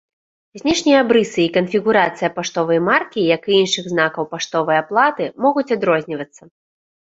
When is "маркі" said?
2.87-3.27